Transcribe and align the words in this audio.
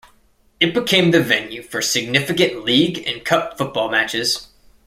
It 0.59 0.73
became 0.73 1.11
the 1.11 1.21
venue 1.21 1.61
for 1.61 1.79
significant 1.79 2.65
league 2.65 3.07
and 3.07 3.23
cup 3.23 3.59
football 3.59 3.87
matches. 3.91 4.47